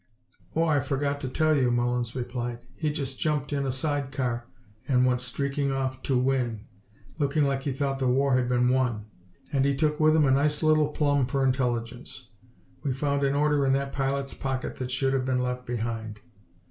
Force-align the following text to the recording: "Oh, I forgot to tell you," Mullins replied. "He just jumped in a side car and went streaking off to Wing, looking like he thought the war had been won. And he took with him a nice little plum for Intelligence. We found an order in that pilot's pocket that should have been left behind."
"Oh, 0.55 0.63
I 0.63 0.79
forgot 0.79 1.21
to 1.21 1.29
tell 1.29 1.55
you," 1.55 1.69
Mullins 1.69 2.15
replied. 2.15 2.57
"He 2.75 2.91
just 2.91 3.19
jumped 3.19 3.53
in 3.53 3.67
a 3.67 3.71
side 3.71 4.11
car 4.11 4.47
and 4.87 5.05
went 5.05 5.21
streaking 5.21 5.71
off 5.71 6.01
to 6.01 6.17
Wing, 6.17 6.65
looking 7.19 7.43
like 7.43 7.61
he 7.61 7.71
thought 7.71 7.99
the 7.99 8.07
war 8.07 8.33
had 8.33 8.49
been 8.49 8.69
won. 8.69 9.05
And 9.53 9.63
he 9.63 9.75
took 9.75 9.99
with 9.99 10.15
him 10.15 10.25
a 10.25 10.31
nice 10.31 10.63
little 10.63 10.87
plum 10.87 11.27
for 11.27 11.45
Intelligence. 11.45 12.31
We 12.81 12.93
found 12.93 13.23
an 13.23 13.35
order 13.35 13.63
in 13.63 13.73
that 13.73 13.93
pilot's 13.93 14.33
pocket 14.33 14.77
that 14.77 14.89
should 14.89 15.13
have 15.13 15.23
been 15.23 15.43
left 15.43 15.67
behind." 15.67 16.21